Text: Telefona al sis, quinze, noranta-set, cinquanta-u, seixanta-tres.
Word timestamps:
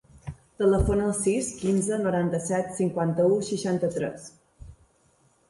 Telefona 0.61 1.03
al 1.07 1.11
sis, 1.17 1.49
quinze, 1.59 1.99
noranta-set, 2.05 2.73
cinquanta-u, 2.79 3.37
seixanta-tres. 3.51 4.27